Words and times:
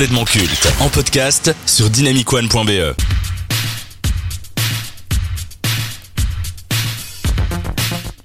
culte 0.00 0.66
en 0.80 0.88
podcast 0.88 1.54
sur 1.66 1.90
dynamicone.be. 1.90 2.96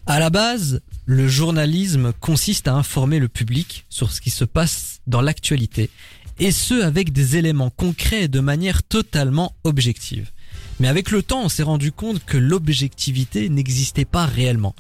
À 0.06 0.20
la 0.20 0.30
base, 0.30 0.80
le 1.06 1.28
journalisme 1.28 2.14
consiste 2.22 2.70
à 2.70 2.76
informer 2.76 3.20
le 3.20 3.28
public 3.28 3.86
sur 3.90 4.14
ce 4.14 4.22
qui 4.22 4.30
se 4.30 4.46
passe 4.46 5.02
dans 5.06 5.20
l'actualité, 5.20 5.90
et 6.40 6.52
ce 6.52 6.82
avec 6.82 7.12
des 7.12 7.36
éléments 7.36 7.72
concrets 7.72 8.24
et 8.24 8.28
de 8.30 8.40
manière 8.40 8.82
totalement 8.82 9.54
objective. 9.66 10.32
Mais 10.80 10.88
avec 10.88 11.12
le 11.12 11.24
temps, 11.24 11.44
on 11.44 11.50
s'est 11.50 11.64
rendu 11.64 11.92
compte 11.92 12.24
que 12.24 12.38
l'objectivité 12.38 13.50
n'existait 13.50 14.06
pas 14.06 14.26
réellement. 14.26 14.76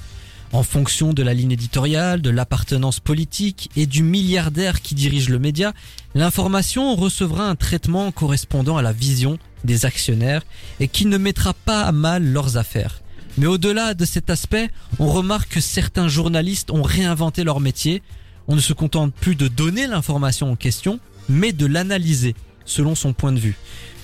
En 0.51 0.63
fonction 0.63 1.13
de 1.13 1.23
la 1.23 1.33
ligne 1.33 1.51
éditoriale, 1.51 2.21
de 2.21 2.29
l'appartenance 2.29 2.99
politique 2.99 3.69
et 3.75 3.85
du 3.85 4.03
milliardaire 4.03 4.81
qui 4.81 4.95
dirige 4.95 5.29
le 5.29 5.39
média, 5.39 5.73
l'information 6.13 6.95
recevra 6.95 7.49
un 7.49 7.55
traitement 7.55 8.11
correspondant 8.11 8.77
à 8.77 8.81
la 8.81 8.93
vision 8.93 9.37
des 9.63 9.85
actionnaires 9.85 10.43
et 10.79 10.87
qui 10.87 11.05
ne 11.05 11.17
mettra 11.17 11.53
pas 11.53 11.83
à 11.83 11.91
mal 11.91 12.23
leurs 12.23 12.57
affaires. 12.57 13.01
Mais 13.37 13.47
au-delà 13.47 13.93
de 13.93 14.05
cet 14.05 14.29
aspect, 14.29 14.69
on 14.99 15.07
remarque 15.07 15.49
que 15.49 15.59
certains 15.59 16.07
journalistes 16.07 16.71
ont 16.71 16.83
réinventé 16.83 17.43
leur 17.43 17.59
métier. 17.59 18.01
On 18.47 18.55
ne 18.55 18.61
se 18.61 18.71
contente 18.71 19.13
plus 19.13 19.35
de 19.35 19.49
donner 19.49 19.87
l'information 19.87 20.51
en 20.51 20.55
question, 20.55 20.99
mais 21.27 21.51
de 21.51 21.65
l'analyser 21.65 22.35
selon 22.63 22.95
son 22.95 23.13
point 23.13 23.33
de 23.33 23.39
vue. 23.39 23.57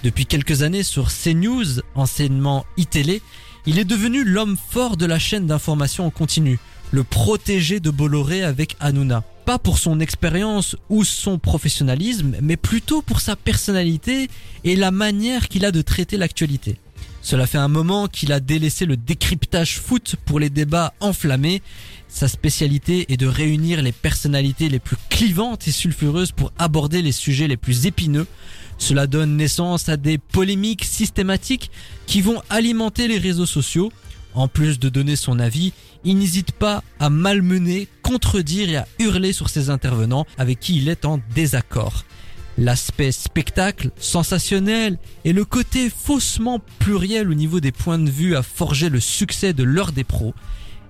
Depuis 0.03 0.25
quelques 0.25 0.63
années 0.63 0.83
sur 0.83 1.09
CNews, 1.11 1.81
enseignement 1.95 2.65
iTélé, 2.75 3.21
il 3.65 3.77
est 3.77 3.85
devenu 3.85 4.23
l'homme 4.23 4.57
fort 4.69 4.97
de 4.97 5.05
la 5.05 5.19
chaîne 5.19 5.45
d'information 5.45 6.05
en 6.05 6.09
continu, 6.09 6.59
le 6.91 7.03
protégé 7.03 7.79
de 7.79 7.89
Bolloré 7.89 8.43
avec 8.43 8.75
Hanouna. 8.79 9.23
Pas 9.45 9.59
pour 9.59 9.77
son 9.77 9.99
expérience 9.99 10.75
ou 10.89 11.03
son 11.03 11.37
professionnalisme, 11.37 12.37
mais 12.41 12.57
plutôt 12.57 13.01
pour 13.01 13.21
sa 13.21 13.35
personnalité 13.35 14.29
et 14.63 14.75
la 14.75 14.91
manière 14.91 15.47
qu'il 15.47 15.65
a 15.65 15.71
de 15.71 15.81
traiter 15.81 16.17
l'actualité. 16.17 16.77
Cela 17.21 17.45
fait 17.45 17.57
un 17.57 17.67
moment 17.67 18.07
qu'il 18.07 18.31
a 18.31 18.39
délaissé 18.39 18.85
le 18.85 18.97
décryptage 18.97 19.79
foot 19.79 20.15
pour 20.25 20.39
les 20.39 20.49
débats 20.49 20.93
enflammés. 20.99 21.61
Sa 22.07 22.27
spécialité 22.27 23.11
est 23.13 23.17
de 23.17 23.27
réunir 23.27 23.81
les 23.81 23.91
personnalités 23.91 24.69
les 24.69 24.79
plus 24.79 24.97
clivantes 25.09 25.67
et 25.67 25.71
sulfureuses 25.71 26.31
pour 26.31 26.51
aborder 26.57 27.01
les 27.01 27.11
sujets 27.11 27.47
les 27.47 27.57
plus 27.57 27.85
épineux. 27.85 28.27
Cela 28.79 29.05
donne 29.05 29.37
naissance 29.37 29.87
à 29.89 29.97
des 29.97 30.17
polémiques 30.17 30.83
systématiques 30.83 31.69
qui 32.07 32.21
vont 32.21 32.41
alimenter 32.49 33.07
les 33.07 33.19
réseaux 33.19 33.45
sociaux. 33.45 33.91
En 34.33 34.47
plus 34.47 34.79
de 34.79 34.89
donner 34.89 35.15
son 35.15 35.39
avis, 35.39 35.73
il 36.03 36.17
n'hésite 36.17 36.53
pas 36.53 36.83
à 36.99 37.09
malmener, 37.09 37.87
contredire 38.01 38.69
et 38.69 38.77
à 38.77 38.87
hurler 38.97 39.33
sur 39.33 39.49
ses 39.49 39.69
intervenants 39.69 40.25
avec 40.37 40.59
qui 40.59 40.77
il 40.77 40.89
est 40.89 41.05
en 41.05 41.19
désaccord. 41.35 42.03
L'aspect 42.61 43.11
spectacle, 43.11 43.89
sensationnel 43.97 44.99
et 45.25 45.33
le 45.33 45.45
côté 45.45 45.89
faussement 45.89 46.61
pluriel 46.77 47.31
au 47.31 47.33
niveau 47.33 47.59
des 47.59 47.71
points 47.71 47.97
de 47.97 48.07
vue 48.07 48.35
a 48.35 48.43
forgé 48.43 48.89
le 48.89 48.99
succès 48.99 49.51
de 49.51 49.63
l'heure 49.63 49.91
des 49.91 50.03
pros. 50.03 50.35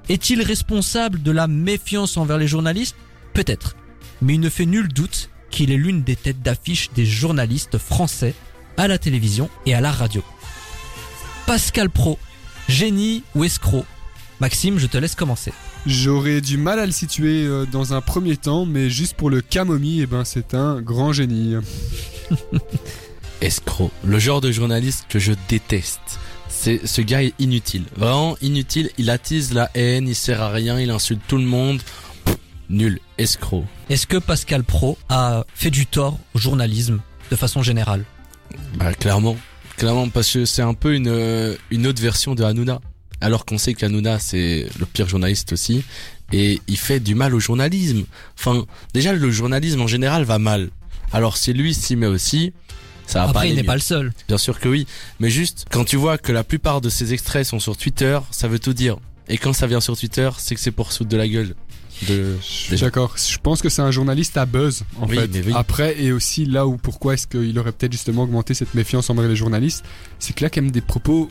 Est-il 0.09 0.42
responsable 0.42 1.23
de 1.23 1.31
la 1.31 1.47
méfiance 1.47 2.17
envers 2.17 2.38
les 2.38 2.49
journalistes? 2.49 2.97
Peut-être. 3.33 3.77
Mais 4.22 4.33
il 4.33 4.42
ne 4.42 4.49
fait 4.49 4.66
nul 4.66 4.89
doute 4.89 5.30
qu'il 5.49 5.72
est 5.72 5.77
l'une 5.77 6.03
des 6.03 6.17
têtes 6.17 6.42
d'affiche 6.42 6.89
des 6.94 7.05
journalistes 7.05 7.77
français 7.77 8.33
à 8.75 8.89
la 8.89 8.97
télévision 8.97 9.49
et 9.66 9.73
à 9.73 9.80
la 9.80 9.94
radio. 9.94 10.22
Pascal 11.45 11.89
Pro, 11.89 12.19
génie 12.67 13.23
ou 13.33 13.45
escroc? 13.45 13.86
Maxime, 14.42 14.77
je 14.77 14.88
te 14.88 14.97
laisse 14.97 15.16
commencer. 15.16 15.53
J'aurais 15.87 16.41
du 16.41 16.57
mal 16.57 16.79
à 16.79 16.85
le 16.85 16.91
situer 16.91 17.43
euh, 17.43 17.65
dans 17.65 17.93
un 17.93 18.01
premier 18.01 18.37
temps, 18.37 18.65
mais 18.65 18.89
juste 18.89 19.15
pour 19.15 19.29
le 19.31 19.41
camomille, 19.41 20.01
eh 20.01 20.05
ben, 20.05 20.23
c'est 20.23 20.53
un 20.53 20.79
grand 20.79 21.11
génie. 21.11 21.55
Escroc, 23.41 23.91
le 24.05 24.19
genre 24.19 24.41
de 24.41 24.52
journaliste 24.52 25.05
que 25.09 25.17
je 25.17 25.33
déteste. 25.49 26.19
C'est 26.49 26.85
ce 26.85 27.02
gars 27.02 27.23
est 27.23 27.33
inutile, 27.39 27.85
vraiment 27.95 28.37
inutile. 28.41 28.91
Il 28.99 29.09
attise 29.09 29.53
la 29.53 29.71
haine, 29.73 30.08
il 30.08 30.14
sert 30.14 30.41
à 30.41 30.52
rien, 30.52 30.80
il 30.80 30.91
insulte 30.91 31.21
tout 31.27 31.37
le 31.37 31.45
monde. 31.45 31.81
Pff, 32.25 32.37
nul, 32.70 32.99
escroc. 33.17 33.64
Est-ce 33.89 34.05
que 34.05 34.17
Pascal 34.17 34.64
Pro 34.64 34.99
a 35.09 35.45
fait 35.55 35.71
du 35.71 35.87
tort 35.87 36.20
au 36.36 36.37
journalisme 36.39 36.99
de 37.31 37.36
façon 37.36 37.64
générale? 37.64 38.05
Bah 38.75 38.93
clairement, 38.93 39.37
clairement 39.77 40.09
parce 40.09 40.31
que 40.31 40.45
c'est 40.45 40.61
un 40.61 40.75
peu 40.75 40.93
une 40.93 41.08
euh, 41.08 41.55
une 41.71 41.87
autre 41.87 42.02
version 42.02 42.36
de 42.36 42.43
Hanouna. 42.43 42.80
Alors 43.21 43.45
qu'on 43.45 43.58
sait 43.58 43.73
qu'Hanouna 43.73 44.20
c'est 44.20 44.67
le 44.80 44.86
pire 44.86 45.08
journaliste 45.08 45.54
aussi 45.54 45.83
et 46.33 46.59
il 46.67 46.77
fait 46.77 46.99
du 46.99 47.15
mal 47.15 47.36
au 47.36 47.39
journalisme. 47.39 48.04
Enfin, 48.37 48.65
déjà 48.93 49.14
le 49.14 49.32
journalisme 49.32 49.82
en 49.82 49.87
général 49.87 50.23
va 50.23 50.39
mal. 50.39 50.70
Alors 51.14 51.37
si 51.37 51.54
lui 51.54 51.73
s'y 51.73 51.95
met 51.95 52.08
aussi, 52.08 52.54
ça 53.05 53.20
va 53.20 53.26
pas 53.26 53.30
Après, 53.32 53.49
il 53.49 53.55
n'est 53.55 53.64
pas 53.64 53.76
le 53.76 53.82
seul. 53.82 54.14
Bien 54.27 54.37
sûr 54.37 54.59
que 54.59 54.70
oui, 54.70 54.87
mais 55.20 55.30
juste 55.30 55.65
quand 55.71 55.83
tu 55.86 55.98
vois 55.98 56.17
que 56.17 56.32
la 56.32 56.43
plupart 56.43 56.82
de 56.82 56.89
ces 56.89 57.14
extraits 57.14 57.45
sont 57.45 57.59
sur 57.59 57.77
Twitter, 57.77 58.17
ça 58.32 58.48
veut 58.48 58.59
tout 58.59 58.73
dire. 58.73 58.98
Et 59.27 59.38
quand 59.38 59.53
ça 59.53 59.67
vient 59.67 59.82
sur 59.82 59.98
Twitter, 59.98 60.30
c'est 60.38 60.55
que 60.55 60.61
c'est 60.61 60.71
pour 60.71 60.92
se 60.92 60.99
foutre 60.99 61.09
de 61.09 61.17
la 61.17 61.27
gueule. 61.27 61.55
De... 62.08 62.36
D'accord. 62.80 63.15
Je 63.17 63.38
pense 63.38 63.61
que 63.61 63.70
c'est 63.70 63.82
un 63.83 63.92
journaliste 63.92 64.36
à 64.38 64.45
buzz, 64.45 64.83
en 64.99 65.08
Oui, 65.08 65.17
fait. 65.17 65.30
oui. 65.45 65.53
Après, 65.55 66.02
et 66.02 66.11
aussi 66.11 66.45
là 66.45 66.65
où 66.65 66.77
pourquoi 66.77 67.14
est-ce 67.14 67.27
qu'il 67.27 67.58
aurait 67.59 67.71
peut-être 67.71 67.92
justement 67.92 68.23
augmenté 68.23 68.53
cette 68.55 68.73
méfiance 68.73 69.09
envers 69.09 69.27
les 69.27 69.36
journalistes, 69.36 69.83
c'est 70.17 70.33
que 70.33 70.43
là, 70.43 70.49
quand 70.49 70.61
même 70.61 70.71
des 70.71 70.82
propos 70.82 71.30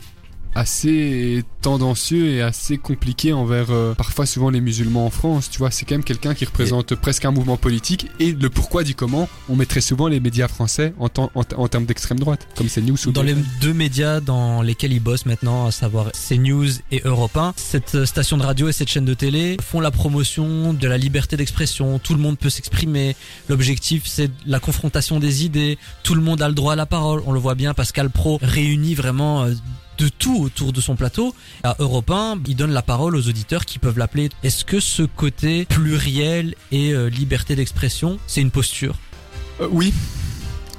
assez 0.55 1.43
tendancieux 1.61 2.27
et 2.27 2.41
assez 2.41 2.77
compliqués 2.77 3.33
envers 3.33 3.71
euh, 3.71 3.93
parfois 3.93 4.25
souvent 4.25 4.49
les 4.49 4.61
musulmans 4.61 5.05
en 5.05 5.09
France 5.09 5.49
tu 5.49 5.59
vois 5.59 5.71
c'est 5.71 5.85
quand 5.85 5.95
même 5.95 6.03
quelqu'un 6.03 6.33
qui 6.33 6.45
représente 6.45 6.95
presque 6.95 7.25
un 7.25 7.31
mouvement 7.31 7.57
politique 7.57 8.07
et 8.19 8.31
le 8.31 8.49
pourquoi 8.49 8.83
du 8.83 8.95
comment 8.95 9.29
on 9.49 9.55
mettrait 9.55 9.81
souvent 9.81 10.07
les 10.07 10.19
médias 10.19 10.47
français 10.47 10.93
en, 10.99 11.07
en, 11.17 11.29
en 11.35 11.67
termes 11.67 11.85
d'extrême 11.85 12.19
droite 12.19 12.47
comme 12.55 12.69
c'est 12.69 12.81
News 12.81 12.97
ou 13.07 13.11
Dans 13.11 13.23
les 13.23 13.35
deux 13.61 13.73
médias 13.73 14.19
dans 14.19 14.61
lesquels 14.61 14.93
il 14.93 14.99
bosse 14.99 15.25
maintenant, 15.25 15.65
à 15.67 15.71
savoir 15.71 16.11
CNews 16.11 16.69
et 16.91 17.01
Europe 17.05 17.35
1, 17.35 17.53
cette 17.55 18.05
station 18.05 18.37
de 18.37 18.43
radio 18.43 18.69
et 18.69 18.71
cette 18.71 18.89
chaîne 18.89 19.05
de 19.05 19.13
télé 19.13 19.57
font 19.61 19.79
la 19.79 19.91
promotion 19.91 20.73
de 20.73 20.87
la 20.87 20.97
liberté 20.97 21.37
d'expression. 21.37 21.99
Tout 21.99 22.13
le 22.13 22.19
monde 22.19 22.37
peut 22.37 22.49
s'exprimer. 22.49 23.15
L'objectif, 23.49 24.03
c'est 24.05 24.29
la 24.45 24.59
confrontation 24.59 25.19
des 25.19 25.45
idées. 25.45 25.77
Tout 26.03 26.15
le 26.15 26.21
monde 26.21 26.41
a 26.41 26.47
le 26.47 26.53
droit 26.53 26.73
à 26.73 26.75
la 26.75 26.85
parole. 26.85 27.21
On 27.25 27.31
le 27.31 27.39
voit 27.39 27.55
bien, 27.55 27.73
Pascal 27.73 28.09
Pro 28.09 28.39
réunit 28.41 28.95
vraiment 28.95 29.43
euh, 29.43 29.53
de 30.01 30.09
tout 30.09 30.37
autour 30.41 30.73
de 30.73 30.81
son 30.81 30.95
plateau. 30.95 31.33
À 31.63 31.75
Europe 31.79 32.09
1, 32.11 32.39
il 32.47 32.55
donne 32.55 32.71
la 32.71 32.81
parole 32.81 33.15
aux 33.15 33.27
auditeurs 33.27 33.65
qui 33.65 33.79
peuvent 33.79 33.97
l'appeler. 33.97 34.29
Est-ce 34.43 34.65
que 34.65 34.79
ce 34.79 35.03
côté 35.03 35.65
pluriel 35.65 36.55
et 36.71 36.93
euh, 36.93 37.09
liberté 37.09 37.55
d'expression, 37.55 38.17
c'est 38.27 38.41
une 38.41 38.51
posture? 38.51 38.95
Euh, 39.61 39.67
oui. 39.71 39.93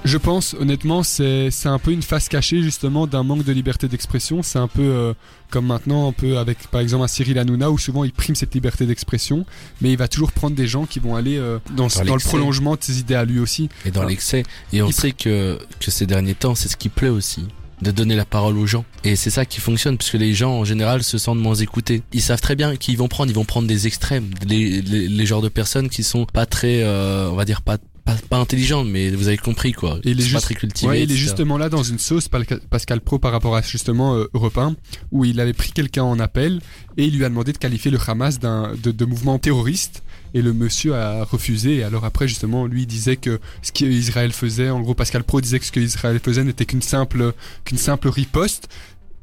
Je 0.05 0.19
pense, 0.19 0.55
honnêtement, 0.59 1.05
c'est 1.05 1.53
c'est 1.53 1.69
un 1.69 1.79
peu 1.79 1.93
une 1.93 2.03
face 2.03 2.29
cachée 2.29 2.61
justement 2.61 3.07
d'un 3.07 3.23
manque 3.23 3.45
de 3.45 3.53
liberté 3.53 3.87
d'expression. 3.87 4.43
C'est 4.43 4.59
un 4.59 4.67
peu 4.67 4.83
euh, 4.83 5.15
comme 5.49 5.67
maintenant, 5.67 6.09
un 6.09 6.13
peu 6.13 6.39
avec 6.39 6.59
par 6.73 6.81
exemple 6.81 7.05
un 7.05 7.07
Cyril 7.07 7.39
Hanouna 7.39 7.71
où 7.71 7.79
souvent 7.79 8.03
il 8.03 8.13
prime 8.13 8.35
cette 8.35 8.53
liberté 8.53 8.85
d'expression, 8.85 9.47
mais 9.81 9.93
il 9.93 9.97
va 9.97 10.09
toujours 10.09 10.33
prendre 10.33 10.57
des 10.57 10.67
gens 10.67 10.87
qui 10.87 10.99
vont 10.99 11.15
aller 11.15 11.37
euh, 11.39 11.61
dans, 11.77 11.87
Dans 11.87 12.05
dans 12.05 12.15
le 12.17 12.21
prolongement 12.21 12.75
de 12.75 12.83
ses 12.83 12.99
idées 12.99 13.15
à 13.15 13.25
lui 13.25 13.39
aussi. 13.39 13.69
Et 13.87 13.93
dans 13.93 14.03
l'excès. 14.03 14.43
Et 14.73 14.83
on 14.83 14.89
Il- 14.89 14.93
sait 14.93 15.13
que, 15.13 15.57
que 15.79 15.91
ces 15.93 16.07
derniers 16.07 16.35
temps, 16.35 16.57
c'est 16.57 16.69
ce 16.69 16.77
qui 16.77 16.89
plaît 16.89 17.09
aussi. 17.09 17.47
De 17.83 17.91
donner 17.91 18.15
la 18.17 18.25
parole 18.25 18.57
aux 18.59 18.67
gens. 18.67 18.85
Et 19.05 19.17
c'est 19.17 19.31
ça 19.31 19.45
qui 19.45 19.61
fonctionne, 19.61 19.99
puisque 19.99 20.15
les 20.15 20.35
gens, 20.35 20.53
en 20.53 20.65
général, 20.65 21.03
se 21.03 21.19
sentent 21.19 21.39
moins 21.41 21.55
écoutés. 21.57 22.03
Ils 22.13 22.23
savent 22.23 22.41
très 22.41 22.55
bien 22.57 22.77
qu'ils 22.77 22.97
vont 22.97 23.09
prendre, 23.09 23.31
ils 23.31 23.35
vont 23.35 23.45
prendre 23.45 23.67
des 23.67 23.87
extrêmes. 23.87 24.31
Les, 24.47 24.81
les, 24.83 25.09
les 25.09 25.27
genres 25.27 25.43
de 25.43 25.49
personnes 25.49 25.89
qui 25.89 26.03
sont 26.05 26.25
pas 26.25 26.47
très, 26.47 26.83
euh, 26.83 27.29
on 27.31 27.35
va 27.35 27.45
dire, 27.45 27.61
pas, 27.63 27.79
pas, 28.05 28.15
pas 28.31 28.37
intelligentes, 28.39 28.87
mais 28.89 29.11
vous 29.11 29.27
avez 29.29 29.37
compris, 29.37 29.73
quoi. 29.73 29.99
Et 30.05 30.11
il 30.13 30.21
est 30.21 30.23
sont 30.23 30.29
pas 30.29 30.39
juste- 30.39 30.45
très 30.45 30.55
cultivés. 30.55 30.91
Ouais, 30.91 31.03
il 31.03 31.11
est 31.11 31.17
justement 31.17 31.59
là 31.59 31.69
dans 31.69 31.83
une 31.83 31.99
sauce 31.99 32.29
Pascal 32.29 33.01
Pro 33.01 33.19
par 33.19 33.33
rapport 33.33 33.57
à 33.57 33.63
justement 33.63 34.15
euh, 34.17 34.27
Europe 34.35 34.59
1, 34.59 34.77
où 35.11 35.25
il 35.25 35.41
avait 35.41 35.53
pris 35.53 35.73
quelqu'un 35.73 36.05
en 36.05 36.19
appel 36.21 36.61
et 36.97 37.05
il 37.05 37.17
lui 37.17 37.25
a 37.25 37.29
demandé 37.29 37.53
de 37.53 37.59
qualifier 37.59 37.91
le 37.91 37.99
Hamas 38.07 38.39
d'un 38.39 38.73
de, 38.83 38.91
de 38.93 39.05
mouvement 39.05 39.39
terroriste 39.39 40.03
et 40.35 40.43
le 40.43 40.53
monsieur 40.53 40.95
a 40.95 41.25
refusé 41.25 41.77
et 41.77 41.83
alors 41.83 42.05
après 42.05 42.29
justement 42.29 42.67
lui 42.67 42.87
disait 42.87 43.17
que 43.17 43.41
ce 43.63 43.73
qu'Israël 43.73 44.33
faisait 44.33 44.71
en 44.71 44.81
gros 44.81 44.95
Pascal 44.95 45.25
Pro 45.25 45.41
disait 45.41 45.59
que 45.59 45.67
ce 45.67 45.73
qu'Israël 45.73 46.21
faisait 46.23 46.45
n'était 46.45 46.67
qu'une 46.67 46.83
simple 46.83 47.35
qu'une 47.65 47.79
simple 47.79 48.09
riposte 48.09 48.69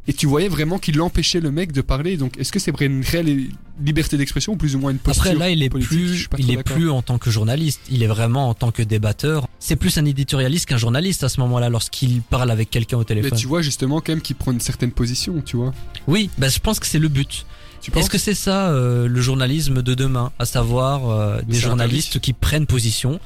et 0.08 0.14
tu 0.14 0.26
voyais 0.26 0.50
vraiment 0.50 0.80
qu'il 0.80 1.00
empêchait 1.02 1.40
le 1.40 1.52
mec 1.52 1.72
de 1.72 1.82
parler 1.82 2.18
donc 2.18 2.38
est-ce 2.38 2.52
que 2.52 2.60
c'est 2.60 2.74
une 2.82 3.04
réelle 3.04 3.50
liberté 3.84 4.18
d'expression 4.18 4.54
ou 4.54 4.56
plus 4.56 4.76
ou 4.76 4.80
moins 4.80 4.92
une 4.92 4.98
posture 4.98 5.24
Après 5.24 5.38
là, 5.38 5.50
il 5.50 5.64
est 5.64 5.70
plus, 5.70 6.28
il 6.38 6.52
est 6.52 6.64
plus 6.64 6.90
en 6.90 7.02
tant 7.02 7.18
que 7.18 7.30
journaliste. 7.30 7.82
Il 7.90 8.04
est 8.04 8.08
vraiment 8.08 8.50
en 8.50 8.54
tant 8.54 8.72
que 8.72 8.82
débatteur. 8.82 9.48
C'est 9.60 9.76
plus 9.76 9.98
un 9.98 10.06
éditorialiste 10.06 10.66
qu'un 10.68 10.78
journaliste 10.78 11.24
à 11.24 11.30
ce 11.30 11.40
moment-là 11.42 11.70
lorsqu'il 11.70 12.22
parle 12.22 12.52
avec 12.52 12.70
quelqu'un 12.70 12.98
au 12.98 13.02
mais 13.02 13.06
téléphone. 13.06 13.38
tu 13.38 13.48
vois 13.48 13.62
justement 13.62 14.02
quand 14.02 14.12
même 14.12 14.22
qu'il 14.22 14.36
prend 14.36 14.52
une 14.52 14.60
certaine 14.60 14.92
position 14.92 15.42
tu 15.46 15.58
vois 15.58 15.74
Oui, 16.08 16.30
bah, 16.38 16.50
je 16.50 16.60
pense 16.60 16.80
que 16.80 16.88
c'est 16.88 17.00
le 17.00 17.08
but. 17.08 17.46
Tu 17.82 17.92
penses 17.92 18.04
Est-ce 18.04 18.10
que 18.10 18.18
c'est 18.18 18.34
ça 18.34 18.70
euh, 18.70 19.08
le 19.08 19.22
journalisme 19.22 19.82
de 19.82 19.94
demain, 19.94 20.32
à 20.40 20.46
savoir 20.46 21.10
euh, 21.10 21.42
des 21.48 21.60
journalistes 21.60 22.20
qui 22.20 22.34
prennent 22.34 22.66
position, 22.66 23.20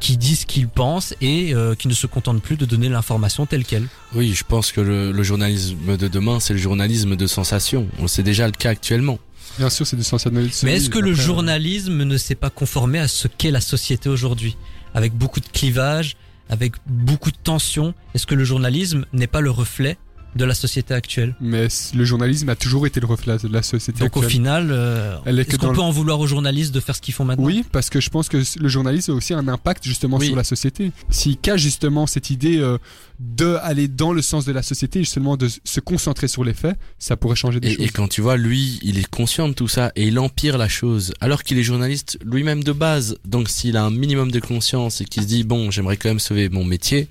qui 0.00 0.16
disent 0.16 0.40
ce 0.40 0.46
qu'ils 0.46 0.68
pensent 0.68 1.14
et 1.20 1.54
euh, 1.54 1.74
qui 1.74 1.88
ne 1.88 1.92
se 1.92 2.06
contentent 2.06 2.42
plus 2.42 2.56
de 2.56 2.64
donner 2.64 2.88
l'information 2.88 3.46
telle 3.46 3.64
quelle? 3.64 3.86
Oui, 4.14 4.32
je 4.34 4.44
pense 4.44 4.72
que 4.72 4.80
le, 4.80 5.12
le 5.12 5.22
journalisme 5.22 5.96
de 5.96 6.08
demain, 6.08 6.40
c'est 6.40 6.54
le 6.54 6.58
journalisme 6.58 7.16
de 7.16 7.26
sensation. 7.26 7.86
C'est 8.06 8.22
déjà 8.22 8.46
le 8.46 8.52
cas 8.52 8.70
actuellement. 8.70 9.18
Bien 9.58 9.70
sûr, 9.70 9.86
c'est 9.86 9.96
du 9.96 10.04
sensationnalisme. 10.04 10.66
Mais 10.66 10.76
est-ce 10.76 10.90
que 10.90 10.98
le 10.98 11.10
Après, 11.10 11.22
euh, 11.22 11.26
journalisme 11.26 12.04
ne 12.04 12.16
s'est 12.16 12.34
pas 12.34 12.50
conformé 12.50 12.98
à 12.98 13.08
ce 13.08 13.28
qu'est 13.28 13.50
la 13.50 13.60
société 13.60 14.08
aujourd'hui, 14.08 14.56
avec 14.94 15.12
beaucoup 15.12 15.40
de 15.40 15.48
clivages, 15.52 16.16
avec 16.48 16.74
beaucoup 16.86 17.30
de 17.30 17.36
tensions. 17.36 17.94
Est-ce 18.14 18.26
que 18.26 18.34
le 18.34 18.44
journalisme 18.44 19.04
n'est 19.12 19.26
pas 19.26 19.40
le 19.40 19.50
reflet 19.50 19.98
de 20.36 20.44
la 20.44 20.54
société 20.54 20.94
actuelle 20.94 21.34
Mais 21.40 21.68
le 21.94 22.04
journalisme 22.04 22.48
a 22.48 22.56
toujours 22.56 22.86
été 22.86 23.00
le 23.00 23.06
reflet 23.06 23.36
de 23.38 23.48
la 23.48 23.62
société 23.62 24.00
Donc 24.00 24.16
au 24.16 24.20
actuelle. 24.20 24.30
final, 24.30 24.68
euh, 24.70 25.16
Elle 25.24 25.38
est 25.38 25.42
est-ce 25.48 25.56
qu'on 25.58 25.66
dans 25.68 25.72
peut 25.72 25.78
le- 25.78 25.82
en 25.84 25.90
vouloir 25.90 26.20
aux 26.20 26.26
journalistes 26.26 26.72
de 26.72 26.80
faire 26.80 26.94
ce 26.96 27.00
qu'ils 27.00 27.14
font 27.14 27.24
maintenant? 27.24 27.44
Oui, 27.46 27.64
parce 27.72 27.90
que 27.90 28.00
je 28.00 28.10
pense 28.10 28.28
que 28.28 28.38
le 28.58 28.68
journalisme 28.68 29.10
a 29.12 29.14
aussi 29.14 29.34
un 29.34 29.48
impact 29.48 29.84
justement 29.84 30.18
Oui. 30.18 30.26
sur 30.28 30.36
la 30.36 30.44
société. 30.44 30.92
S'il 31.10 31.36
cache 31.36 31.60
justement 31.62 32.06
cette 32.06 32.30
idée 32.30 32.58
euh, 32.58 32.78
de 33.18 33.56
aller 33.62 33.86
dans 33.88 34.12
le 34.12 34.22
sens 34.22 34.44
de 34.44 34.52
la 34.52 34.62
société, 34.62 35.00
justement 35.00 35.36
de 35.36 35.48
se 35.64 35.80
concentrer 35.80 36.26
sur 36.28 36.42
les 36.44 36.54
faits, 36.54 36.78
ça 36.98 37.16
pourrait 37.16 37.36
changer 37.36 37.60
des 37.60 37.68
Et, 37.68 37.74
choses. 37.76 37.84
et 37.84 37.88
quand 37.88 38.08
tu 38.08 38.20
vois, 38.22 38.36
lui, 38.36 38.78
il 38.82 38.98
est 38.98 39.06
conscient 39.10 39.48
de 39.48 39.52
tout 39.54 39.68
ça 39.68 39.92
et 39.96 40.06
il 40.06 40.18
empire 40.18 40.56
la 40.58 40.68
chose, 40.68 41.12
alors 41.20 41.42
qu'il 41.42 41.58
est 41.58 41.62
journaliste 41.62 42.18
lui-même 42.24 42.64
de 42.64 42.72
base. 42.72 43.16
Donc 43.26 43.48
s'il 43.48 43.76
a 43.76 43.84
un 43.84 43.90
minimum 43.90 44.30
de 44.30 44.40
conscience 44.40 45.00
et 45.00 45.04
qu'il 45.04 45.22
se 45.24 45.28
dit 45.28 45.44
bon, 45.44 45.70
j'aimerais 45.70 45.96
quand 45.96 46.08
même 46.08 46.18
sauver 46.20 46.48
mon 46.48 46.64
métier, 46.64 47.08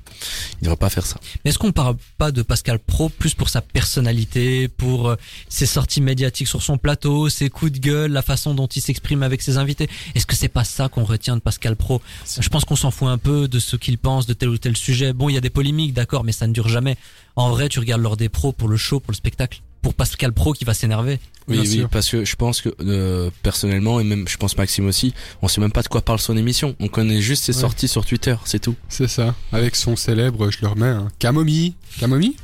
il 0.62 0.64
devrait 0.64 0.78
pas 0.78 0.90
faire 0.90 1.06
ça. 1.06 1.18
Mais 1.46 1.50
est-ce 1.52 1.60
qu'on 1.60 1.72
parle 1.72 1.96
pas 2.18 2.32
de 2.32 2.42
Pascal 2.42 2.80
Pro 2.80 3.09
plus 3.10 3.34
pour 3.34 3.50
sa 3.50 3.62
personnalité, 3.62 4.68
pour 4.68 5.10
euh, 5.10 5.16
ses 5.50 5.66
sorties 5.66 6.02
médiatiques 6.02 6.48
sur 6.48 6.62
son 6.62 6.78
plateau, 6.78 7.30
ses 7.30 7.50
coups 7.50 7.72
de 7.72 7.80
gueule, 7.80 8.12
la 8.12 8.22
façon 8.22 8.54
dont 8.54 8.68
il 8.68 8.82
s'exprime 8.82 9.24
avec 9.24 9.42
ses 9.42 9.58
invités 9.58 9.90
Est-ce 10.16 10.26
que 10.26 10.36
c'est 10.36 10.48
pas 10.48 10.64
ça 10.64 10.90
qu'on 10.90 11.04
retient 11.04 11.36
de 11.36 11.42
Pascal 11.42 11.76
Pro? 11.76 12.02
Je 12.40 12.50
pense 12.50 12.66
qu'on 12.66 12.76
s'en 12.76 12.92
fout 12.92 13.08
un 13.10 13.18
peu 13.18 13.48
de 13.48 13.60
ce 13.60 13.76
qu'il 13.76 13.98
pense 13.98 14.26
de 14.26 14.34
tel 14.34 14.50
ou 14.50 14.58
tel 14.58 14.78
sujet. 14.78 15.14
Bon, 15.14 15.30
il 15.30 15.34
y 15.34 15.38
a 15.38 15.42
des 15.42 15.50
polémiques, 15.50 15.94
d'accord, 15.94 16.24
mais 16.24 16.32
ça 16.32 16.48
ne 16.48 16.54
dure 16.54 16.70
jamais. 16.70 16.98
En 17.36 17.50
vrai, 17.50 17.70
tu 17.70 17.80
regardes 17.80 18.02
l'heure 18.02 18.18
des 18.18 18.30
pros 18.30 18.52
pour 18.52 18.68
le 18.68 18.78
show, 18.78 19.00
pour 19.00 19.12
le 19.12 19.16
spectacle. 19.18 19.62
Pour 19.82 19.94
Pascal 19.94 20.34
Pro 20.34 20.52
qui 20.52 20.66
va 20.66 20.74
s'énerver. 20.74 21.20
Oui, 21.48 21.60
oui, 21.62 21.86
parce 21.90 22.10
que 22.10 22.26
je 22.26 22.36
pense 22.36 22.60
que 22.62 22.68
euh, 22.82 23.30
personnellement 23.44 24.02
et 24.02 24.04
même 24.04 24.28
je 24.28 24.36
pense 24.36 24.58
Maxime 24.58 24.86
aussi, 24.88 25.14
on 25.42 25.48
sait 25.48 25.62
même 25.62 25.72
pas 25.72 25.82
de 25.82 25.88
quoi 25.88 26.02
parle 26.02 26.20
son 26.20 26.36
émission. 26.36 26.76
On 26.82 26.90
connaît 26.90 27.22
juste 27.22 27.46
ses 27.46 27.56
Ouais. 27.56 27.62
sorties 27.62 27.88
sur 27.88 28.06
Twitter, 28.06 28.36
c'est 28.44 28.60
tout. 28.60 28.76
C'est 28.90 29.08
ça. 29.08 29.34
Avec 29.54 29.78
son 29.78 29.96
célèbre, 29.96 30.52
je 30.52 30.58
le 30.62 30.68
remets, 30.68 30.88
hein, 30.88 31.08
Camomille. 31.18 31.76
Camomille? 31.98 32.36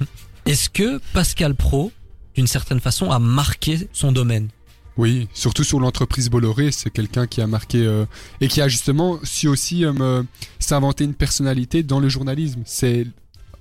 Est-ce 0.45 0.69
que 0.69 0.99
Pascal 1.13 1.55
Pro, 1.55 1.91
d'une 2.35 2.45
certaine 2.47 2.79
façon, 2.79 3.09
a 3.11 3.17
marqué 3.17 3.89
son 3.93 4.11
domaine? 4.11 4.49
Oui, 4.97 5.27
surtout 5.33 5.63
sur 5.63 5.79
l'entreprise 5.79 6.29
Bolloré, 6.29 6.71
c'est 6.71 6.89
quelqu'un 6.89 7.27
qui 7.27 7.41
a 7.41 7.47
marqué 7.47 7.79
euh, 7.79 8.05
et 8.39 8.47
qui 8.47 8.61
a 8.61 8.67
justement 8.67 9.19
su 9.23 9.47
aussi 9.47 9.83
euh, 9.83 10.23
s'inventer 10.59 11.03
une 11.03 11.15
personnalité 11.15 11.83
dans 11.83 11.99
le 11.99 12.07
journalisme. 12.09 12.61
C'est 12.65 13.07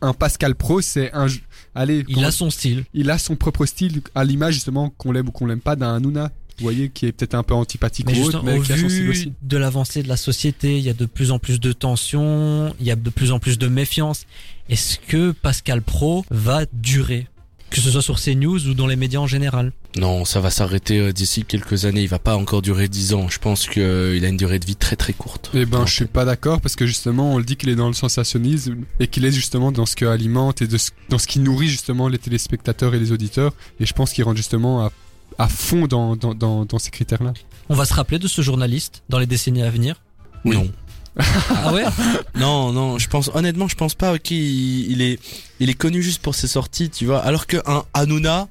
un 0.01 0.13
Pascal 0.13 0.55
Pro, 0.55 0.81
c'est 0.81 1.13
un 1.13 1.27
allez, 1.75 2.05
Il 2.07 2.23
a 2.25 2.31
son 2.31 2.51
style. 2.51 2.85
il 2.93 3.11
a 3.11 3.19
son 3.19 3.35
propre 3.35 3.67
style 3.67 4.03
à 4.15 4.23
l'image 4.23 4.55
justement 4.55 4.91
qu'on 4.91 5.11
l'aime 5.11 5.29
ou 5.29 5.33
qu'on 5.33 5.47
l'aime 5.47 5.61
pas 5.61 5.75
d'un 5.75 5.95
Hanouna. 5.97 6.31
Vous 6.59 6.63
voyez, 6.65 6.89
qui 6.89 7.07
est 7.07 7.13
peut-être 7.13 7.35
un 7.35 7.43
peu 7.43 7.55
antipathique 7.55 8.07
Mais 8.07 8.19
ou 8.21 8.25
autre, 8.25 8.41
au 8.41 8.43
mais 8.43 8.61
qui 8.61 8.73
a 8.73 8.77
son 8.79 8.89
style 8.89 9.03
vu 9.03 9.11
aussi. 9.11 9.33
de 9.43 9.57
l'avancée 9.57 10.03
de 10.03 10.09
la 10.09 10.17
société, 10.17 10.79
il 10.79 10.85
y 10.85 10.91
a 10.91 10.95
de 10.95 11.07
plus 11.07 11.31
en 11.33 11.39
plus 11.39 11.59
de 11.61 11.73
tensions, 11.73 12.75
il 12.81 12.87
y 12.87 12.91
a 12.91 12.97
de 12.97 13.11
plus 13.11 13.33
en 13.33 13.39
plus 13.39 13.59
de 13.59 13.67
méfiance. 13.69 14.25
Est-ce 14.69 14.99
que 14.99 15.33
Pascal 15.33 15.83
Pro 15.83 16.25
va 16.31 16.65
durer 16.73 17.27
Que 17.71 17.81
ce 17.81 17.91
soit 17.91 18.03
sur 18.03 18.21
CNews 18.21 18.69
ou 18.69 18.75
dans 18.75 18.87
les 18.87 18.95
médias 18.97 19.19
en 19.21 19.27
général? 19.27 19.73
Non, 19.97 20.25
ça 20.25 20.41
va 20.41 20.51
s'arrêter 20.51 20.99
euh, 20.99 21.13
d'ici 21.13 21.45
quelques 21.45 21.85
années. 21.87 22.03
Il 22.03 22.09
va 22.09 22.19
pas 22.19 22.37
encore 22.37 22.63
durer 22.63 22.89
10 22.89 23.15
ans. 23.15 23.29
Je 23.29 23.39
pense 23.39 23.67
qu'il 23.69 23.83
a 23.83 24.29
une 24.29 24.37
durée 24.37 24.59
de 24.59 24.65
vie 24.67 24.77
très 24.77 24.97
très 24.97 25.13
courte. 25.13 25.51
Eh 25.55 25.67
ben, 25.67 25.81
Non. 25.81 25.87
je 25.87 25.93
suis 25.95 26.05
pas 26.07 26.25
d'accord 26.25 26.61
parce 26.61 26.77
que 26.77 26.87
justement, 26.87 27.33
on 27.35 27.39
le 27.39 27.45
dit 27.45 27.57
qu'il 27.57 27.69
est 27.69 27.75
dans 27.77 27.89
le 27.89 27.95
sensationnalisme 27.95 28.79
et 29.01 29.07
qu'il 29.09 29.25
est 29.25 29.31
justement 29.33 29.71
dans 29.73 29.87
ce 29.87 29.97
qui 29.97 30.05
alimente 30.05 30.63
et 30.63 30.67
de 30.67 30.79
ce- 30.79 30.91
dans 31.11 31.19
ce 31.19 31.27
qui 31.27 31.39
nourrit 31.41 31.69
justement 31.69 32.09
les 32.09 32.19
téléspectateurs 32.19 32.95
et 32.95 32.99
les 33.01 33.13
auditeurs. 33.13 33.53
Et 33.81 33.87
je 33.87 33.93
pense 33.93 34.13
qu'il 34.13 34.25
rentre 34.25 34.37
justement 34.37 34.85
à, 34.85 34.93
à 35.39 35.49
fond 35.49 35.87
dans, 35.87 36.17
dans, 36.17 36.35
dans, 36.35 36.65
dans 36.65 36.79
ces 36.79 36.91
critères-là. 36.91 37.33
On 37.69 37.75
va 37.75 37.85
se 37.85 37.95
rappeler 37.95 38.19
de 38.19 38.29
ce 38.29 38.43
journaliste 38.43 39.03
dans 39.09 39.19
les 39.19 39.27
décennies 39.27 39.63
à 39.63 39.71
venir? 39.71 40.01
Non. 40.45 40.71
Ah 41.17 41.73
ouais? 41.73 41.85
Non, 42.35 42.73
non, 42.73 42.99
je 42.99 43.09
pense 43.09 43.31
honnêtement, 43.35 43.69
je 43.69 43.77
pense 43.77 43.95
pas 43.95 44.19
qu'il 44.19 44.91
il 44.91 45.01
est 45.03 45.21
il 45.61 45.71
est 45.71 45.75
connu 45.75 46.03
juste 46.03 46.21
pour 46.21 46.35
ses 46.35 46.49
sorties, 46.49 46.91
tu 46.91 47.07
vois. 47.07 47.21
Alors 47.21 47.47
que 47.47 47.57
un 47.67 47.85
Hanouna, 47.95 48.49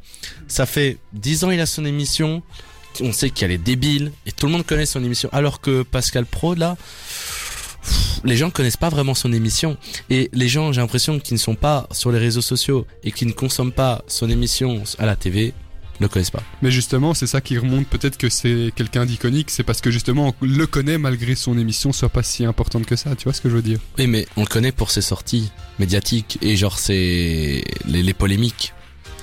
ça 0.47 0.65
fait 0.65 0.97
10 1.13 1.43
ans 1.43 1.51
il 1.51 1.59
a 1.59 1.65
son 1.65 1.83
émission, 1.85 2.41
on 3.01 3.11
sait 3.11 3.29
qu'elle 3.29 3.51
est 3.51 3.57
débile 3.57 4.11
et 4.25 4.31
tout 4.31 4.45
le 4.45 4.53
monde 4.53 4.65
connaît 4.65 4.85
son 4.85 5.03
émission. 5.03 5.29
Alors 5.33 5.59
que 5.59 5.83
Pascal 5.83 6.25
Pro 6.25 6.55
là, 6.55 6.77
les 8.23 8.37
gens 8.37 8.49
connaissent 8.49 8.77
pas 8.77 8.89
vraiment 8.89 9.13
son 9.13 9.33
émission 9.33 9.77
et 10.09 10.29
les 10.31 10.47
gens, 10.47 10.71
j'ai 10.71 10.79
l'impression 10.79 11.19
qu'ils 11.19 11.35
ne 11.35 11.39
sont 11.39 11.55
pas 11.55 11.87
sur 11.91 12.11
les 12.11 12.19
réseaux 12.19 12.41
sociaux 12.41 12.87
et 13.03 13.11
qui 13.11 13.25
ne 13.25 13.33
consomment 13.33 13.73
pas 13.73 14.03
son 14.07 14.29
émission 14.29 14.83
à 14.99 15.05
la 15.05 15.17
TV, 15.17 15.53
ne 16.03 16.07
connaissent 16.07 16.31
pas. 16.31 16.43
Mais 16.61 16.71
justement, 16.71 17.13
c'est 17.13 17.27
ça 17.27 17.41
qui 17.41 17.57
remonte 17.57 17.87
peut-être 17.87 18.17
que 18.17 18.29
c'est 18.29 18.71
quelqu'un 18.75 19.05
d'iconique. 19.05 19.49
C'est 19.49 19.63
parce 19.63 19.81
que 19.81 19.91
justement, 19.91 20.35
on 20.41 20.45
le 20.45 20.67
connaît 20.67 20.97
malgré 20.97 21.35
son 21.35 21.57
émission 21.57 21.91
soit 21.91 22.09
pas 22.09 22.23
si 22.23 22.45
importante 22.45 22.85
que 22.85 22.95
ça. 22.95 23.15
Tu 23.15 23.23
vois 23.25 23.33
ce 23.33 23.41
que 23.41 23.49
je 23.49 23.55
veux 23.55 23.61
dire? 23.61 23.79
Oui, 23.97 24.07
mais 24.07 24.27
on 24.37 24.41
le 24.41 24.47
connaît 24.47 24.71
pour 24.71 24.91
ses 24.91 25.01
sorties 25.01 25.51
médiatiques 25.79 26.37
et 26.41 26.55
genre 26.55 26.79
c'est 26.79 27.63
les, 27.85 28.03
les 28.03 28.13
polémiques. 28.13 28.73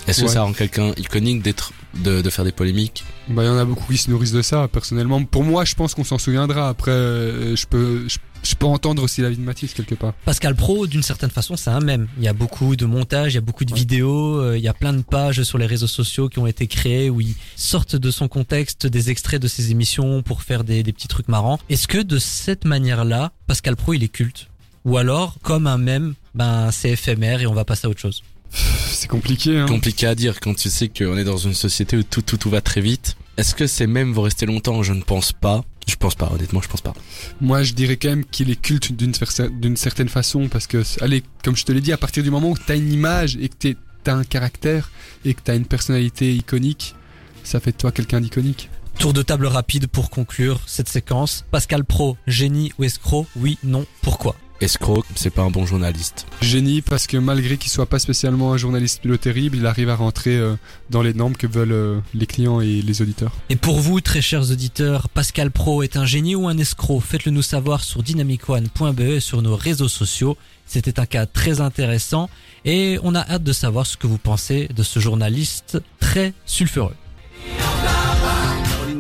Est-ce 0.06 0.23
que 0.23 0.29
ça 0.29 0.43
rend 0.43 0.53
quelqu'un 0.53 0.93
iconique 0.97 1.43
d'être 1.43 1.73
de, 1.94 2.22
de 2.22 2.31
faire 2.31 2.44
des 2.44 2.52
polémiques 2.52 3.04
Bah, 3.28 3.42
il 3.42 3.46
y 3.46 3.50
en 3.50 3.58
a 3.58 3.64
beaucoup 3.64 3.92
qui 3.92 3.98
se 3.98 4.10
nourrissent 4.10 4.32
de 4.32 4.42
ça. 4.42 4.69
Personnellement, 4.69 5.22
pour 5.25 5.44
moi, 5.44 5.64
je 5.64 5.75
pense 5.75 5.94
qu'on 5.94 6.04
s'en 6.04 6.19
souviendra. 6.19 6.69
Après, 6.69 6.90
euh, 6.92 7.56
je 7.56 7.66
peux, 7.66 8.06
je, 8.08 8.19
je 8.42 8.54
peux 8.54 8.66
entendre 8.66 9.02
aussi 9.02 9.20
l'avis 9.20 9.37
de 9.37 9.42
Mathis 9.42 9.75
quelque 9.75 9.94
part. 9.94 10.12
Pascal 10.25 10.54
Pro, 10.54 10.87
d'une 10.87 11.02
certaine 11.02 11.31
façon, 11.31 11.56
c'est 11.56 11.70
un 11.70 11.81
mème. 11.81 12.08
Il 12.19 12.25
y 12.25 12.28
a 12.28 12.32
beaucoup 12.32 12.76
de 12.76 12.87
montages, 12.87 13.32
il 13.32 13.34
y 13.34 13.38
a 13.38 13.42
beaucoup 13.42 13.64
de 13.64 13.72
Ouais. 13.72 13.78
vidéos, 13.78 14.40
euh, 14.40 14.56
il 14.56 14.62
y 14.62 14.69
a 14.69 14.72
plein 14.75 14.92
de 14.92 15.02
pages 15.02 15.42
sur 15.42 15.58
les 15.58 15.66
réseaux 15.66 15.87
sociaux 15.87 16.28
qui 16.28 16.38
ont 16.38 16.46
été 16.46 16.66
créées 16.66 17.10
où 17.10 17.20
ils 17.20 17.34
sortent 17.56 17.96
de 17.96 18.10
son 18.10 18.28
contexte 18.28 18.86
des 18.86 19.10
extraits 19.10 19.43
de 19.43 19.48
ses 19.48 19.70
émissions 19.72 20.22
pour 20.22 20.43
faire 20.43 20.64
des, 20.64 20.82
des 20.82 20.93
petits 20.93 21.08
trucs 21.08 21.28
marrants. 21.28 21.58
Est-ce 21.69 21.88
que 21.88 21.98
de 21.98 22.19
cette 22.19 22.64
manière-là, 22.64 23.32
Pascal 23.46 23.76
Pro, 23.76 23.94
il 23.94 24.02
est 24.04 24.08
culte? 24.08 24.46
Ou 24.86 24.96
alors, 24.96 25.36
comme 25.43 25.66
un 25.66 25.76
mème, 25.76 26.14
ben 26.34 26.70
c'est 26.70 26.90
éphémère 26.90 27.43
et 27.43 27.46
on 27.46 27.52
va 27.52 27.64
passer 27.66 27.86
à 27.86 27.90
autre 27.90 28.00
chose? 28.00 28.22
C'est 28.52 29.08
compliqué, 29.08 29.58
hein. 29.58 29.67
Compliqué 29.67 30.06
à 30.06 30.14
dire 30.14 30.41
quand 30.41 30.55
tu 30.55 30.70
sais 30.70 30.88
qu'on 30.88 31.17
est 31.17 31.25
dans 31.25 31.37
une 31.37 31.55
société 31.55 31.97
où 31.97 32.02
tout, 32.02 32.23
tout, 32.23 32.37
tout 32.37 32.50
va 32.50 32.61
très 32.61 32.81
vite. 32.81 33.17
Est-ce 33.37 33.55
que 33.55 33.67
ces 33.67 33.87
mêmes 33.87 34.12
vont 34.12 34.23
rester 34.23 34.44
longtemps? 34.47 34.82
Je 34.82 34.93
ne 34.93 35.02
pense 35.02 35.32
pas. 35.32 35.64
Je 35.88 35.97
pense 35.97 36.14
pas, 36.14 36.31
honnêtement, 36.32 36.61
je 36.61 36.69
pense 36.69 36.82
pas. 36.82 36.93
Moi, 37.41 37.62
je 37.62 37.73
dirais 37.73 37.97
quand 37.97 38.08
même 38.11 38.25
qu'il 38.25 38.50
est 38.50 38.61
culte 38.61 38.93
d'une 38.93 39.12
cer- 39.12 39.49
d'une 39.61 39.76
certaine 39.76 40.08
façon 40.08 40.49
parce 40.49 40.67
que, 40.67 40.82
allez, 41.02 41.23
comme 41.44 41.56
je 41.56 41.64
te 41.64 41.73
l'ai 41.73 41.81
dit, 41.81 41.93
à 41.93 41.97
partir 41.97 42.23
du 42.23 42.31
moment 42.31 42.50
où 42.50 42.56
t'as 42.58 42.76
une 42.76 42.93
image 42.93 43.37
et 43.41 43.49
que 43.49 43.55
t'es- 43.56 43.76
t'as 44.05 44.14
un 44.14 44.25
caractère 44.25 44.91
et 45.25 45.35
que 45.35 45.41
t'as 45.43 45.56
une 45.56 45.64
personnalité 45.67 46.35
iconique, 46.35 46.94
ça 47.43 47.61
fait 47.61 47.73
de 47.73 47.76
toi 47.76 47.93
quelqu'un 47.93 48.20
d'iconique. 48.20 48.69
Tour 48.99 49.12
de 49.14 49.23
table 49.23 49.46
rapide 49.46 49.87
pour 49.87 50.11
conclure 50.11 50.61
cette 50.67 50.88
séquence. 50.88 51.44
Pascal 51.50 51.85
Pro, 51.85 52.17
génie 52.26 52.73
ou 52.79 52.85
escroc? 52.85 53.26
Oui, 53.37 53.56
non, 53.64 53.87
pourquoi? 54.03 54.37
Escroc, 54.60 55.04
c'est 55.14 55.30
pas 55.30 55.42
un 55.42 55.50
bon 55.50 55.64
journaliste. 55.64 56.26
Génie 56.42 56.82
parce 56.82 57.06
que 57.06 57.16
malgré 57.16 57.56
qu'il 57.56 57.70
soit 57.70 57.86
pas 57.86 57.98
spécialement 57.98 58.52
un 58.52 58.56
journaliste 58.56 59.00
pilote 59.00 59.20
terrible, 59.20 59.56
il 59.56 59.67
arrive 59.67 59.88
à 59.88 59.96
rentrer 59.96 60.36
euh, 60.36 60.55
dans 60.90 61.02
les 61.02 61.14
normes 61.14 61.36
que 61.36 61.46
veulent 61.46 61.72
euh, 61.72 62.00
les 62.14 62.26
clients 62.26 62.60
et 62.60 62.82
les 62.82 63.02
auditeurs. 63.02 63.32
Et 63.48 63.56
pour 63.56 63.81
vous, 63.81 64.00
très 64.00 64.20
chers 64.20 64.50
auditeurs, 64.50 65.08
Pascal 65.08 65.50
Pro 65.50 65.82
est 65.82 65.96
un 65.96 66.05
génie 66.05 66.34
ou 66.34 66.48
un 66.48 66.58
escroc? 66.58 67.00
Faites-le 67.00 67.32
nous 67.32 67.43
savoir 67.43 67.82
sur 67.82 68.02
dynamicone.be 68.02 69.00
et 69.00 69.20
sur 69.20 69.43
nos 69.43 69.56
réseaux 69.56 69.88
sociaux. 69.88 70.36
C'était 70.67 71.00
un 71.00 71.06
cas 71.06 71.26
très 71.26 71.60
intéressant 71.60 72.31
et 72.64 72.98
on 73.02 73.14
a 73.14 73.20
hâte 73.20 73.43
de 73.43 73.52
savoir 73.52 73.86
ce 73.86 73.96
que 73.96 74.06
vous 74.06 74.19
pensez 74.19 74.69
de 74.69 74.82
ce 74.82 75.00
journaliste 75.00 75.82
très 75.98 76.32
sulfureux. 76.46 76.94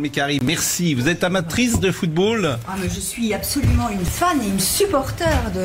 Mécari, 0.00 0.40
merci. 0.42 0.94
Vous 0.94 1.08
êtes 1.08 1.22
amatrice 1.24 1.78
de 1.80 1.90
football 1.92 2.58
Ah, 2.68 2.74
mais 2.80 2.88
je 2.92 3.00
suis 3.00 3.32
absolument 3.34 3.88
une 3.90 4.04
fan 4.04 4.38
et 4.42 4.48
une 4.48 4.58
supporter 4.60 5.26
de 5.54 5.60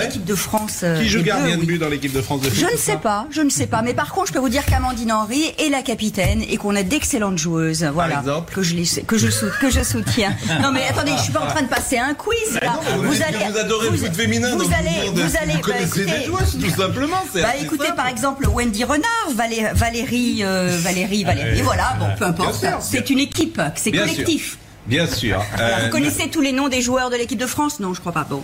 l'équipe 0.00 0.24
de 0.24 0.34
France. 0.34 0.80
euh, 0.82 1.00
Qui 1.02 1.08
joue 1.08 1.18
des 1.18 1.24
gardien 1.24 1.56
de 1.56 1.60
oui. 1.60 1.66
but 1.66 1.78
dans 1.78 1.88
l'équipe 1.88 2.12
de 2.12 2.20
France 2.22 2.40
de 2.42 2.48
foot 2.50 2.58
Je 2.68 2.72
ne 2.72 2.78
sais 2.78 2.96
pas, 2.96 3.26
je 3.30 3.40
ne 3.42 3.50
sais 3.50 3.66
pas. 3.66 3.82
Mais 3.82 3.94
par 3.94 4.12
contre, 4.12 4.28
je 4.28 4.32
peux 4.32 4.38
vous 4.38 4.48
dire 4.48 4.64
qu'Amandine 4.64 5.12
Henry 5.12 5.42
est 5.58 5.68
la 5.70 5.82
capitaine 5.82 6.42
et 6.48 6.56
qu'on 6.56 6.74
a 6.76 6.82
d'excellentes 6.82 7.38
joueuses. 7.38 7.84
Voilà. 7.92 8.18
exemple 8.20 8.54
que 8.54 8.62
je 8.62 8.74
les, 8.74 8.84
que 9.06 9.18
je 9.18 9.28
sou- 9.28 9.46
que 9.60 9.70
je 9.70 9.82
soutiens. 9.82 10.34
Non 10.62 10.72
mais 10.72 10.82
attendez, 10.88 11.12
je 11.16 11.22
suis 11.22 11.32
pas 11.32 11.40
en 11.40 11.46
train 11.46 11.62
de 11.62 11.68
passer 11.68 11.98
un 11.98 12.14
quiz 12.14 12.58
là. 12.60 12.72
Non, 12.96 13.02
vous, 13.02 13.12
dites 13.14 13.22
que 13.26 13.50
vous 13.52 13.58
adorez 13.58 13.90
le 13.90 13.96
foot 13.96 14.14
féminin, 14.14 14.54
vous 14.56 14.62
allez, 14.64 15.08
vous, 15.08 15.14
vous 15.14 15.36
allez, 15.40 15.52
vous 15.62 15.68
bah, 15.68 15.74
écoutez, 15.82 16.04
des 16.04 16.24
joueuses, 16.26 16.58
tout 16.60 16.70
simplement. 16.80 17.16
Bah 17.34 17.40
écoutez 17.60 17.84
simple. 17.86 17.96
par 17.96 18.08
exemple 18.08 18.46
Wendy 18.48 18.84
Renard, 18.84 19.06
Valé- 19.34 19.72
Valérie, 19.74 20.40
euh, 20.42 20.78
Valérie, 20.82 21.24
Valérie, 21.24 21.62
voilà, 21.62 21.96
bon 21.98 22.06
peu 22.18 22.24
importe. 22.26 22.64
C'est 22.80 23.10
une 23.10 23.18
équipe, 23.20 23.60
c'est 23.82 23.92
collectif. 23.92 24.58
Bien 24.86 25.06
sûr. 25.06 25.42
Voilà, 25.56 25.78
Euh, 25.78 25.84
vous 25.84 25.90
connaissez 25.90 26.28
tous 26.30 26.40
les 26.40 26.52
noms 26.52 26.68
des 26.68 26.80
joueurs 26.82 27.10
de 27.10 27.16
l'équipe 27.16 27.38
de 27.38 27.46
France 27.46 27.80
Non, 27.80 27.92
je 27.94 28.00
crois 28.00 28.12
pas. 28.12 28.24
Bon. 28.28 28.42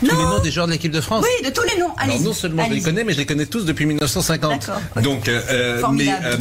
Tous 0.00 0.14
les 0.14 0.22
noms 0.24 0.40
des 0.40 0.50
joueurs 0.50 0.66
de 0.66 0.72
l'équipe 0.72 0.92
de 0.92 1.00
France 1.00 1.24
Oui, 1.24 1.48
de 1.48 1.50
tous 1.54 1.62
les 1.62 1.80
noms. 1.80 1.94
Alors 1.96 2.20
non 2.20 2.34
seulement 2.34 2.66
je 2.68 2.74
les 2.74 2.82
connais, 2.82 3.02
mais 3.02 3.14
je 3.14 3.18
les 3.18 3.24
connais 3.26 3.46
tous 3.46 3.64
depuis 3.64 3.86
1950. 3.86 4.50
D'accord. 4.60 5.02
donc, 5.02 5.26
euh, 5.28 5.74
mais 5.76 5.80
Formidable. 5.80 6.22
euh, 6.26 6.34